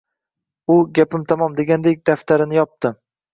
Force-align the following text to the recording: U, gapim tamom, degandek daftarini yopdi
U, 0.75 0.77
gapim 0.99 1.25
tamom, 1.33 1.53
degandek 1.59 2.01
daftarini 2.11 2.59
yopdi 2.61 2.93